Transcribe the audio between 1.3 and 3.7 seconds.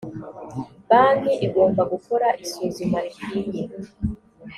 igomba gukora isuzuma rikwiye